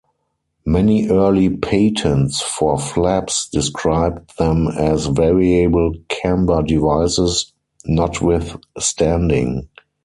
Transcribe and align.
Many 0.65 1.09
early 1.09 1.51
patents 1.57 2.41
for 2.41 2.79
flaps 2.79 3.47
described 3.47 4.31
them 4.39 4.67
as 4.69 5.05
variable 5.05 5.93
camber 6.09 6.63
devices 6.63 7.53
notwithstanding. 7.85 9.67